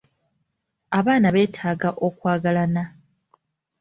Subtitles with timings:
[0.97, 2.83] Abaana beetaaga okwagalana.